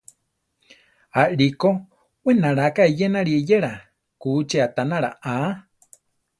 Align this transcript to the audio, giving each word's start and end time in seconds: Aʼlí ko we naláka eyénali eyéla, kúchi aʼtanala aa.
Aʼlí 1.21 1.47
ko 1.61 1.69
we 2.23 2.31
naláka 2.41 2.81
eyénali 2.89 3.31
eyéla, 3.39 3.71
kúchi 4.21 4.57
aʼtanala 4.65 5.09
aa. 5.31 5.49